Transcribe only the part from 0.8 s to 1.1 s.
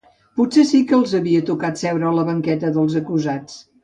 que